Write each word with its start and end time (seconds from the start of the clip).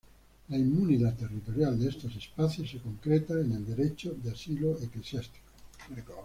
La 0.47 0.57
inmunidad 0.57 1.15
territorial 1.15 1.77
de 1.79 1.89
estos 1.89 2.15
espacios 2.15 2.71
se 2.71 2.79
concretaba 2.79 3.41
en 3.41 3.51
el 3.51 3.63
derecho 3.67 4.11
de 4.13 4.31
asilo 4.31 4.75
eclesiástico. 4.81 5.37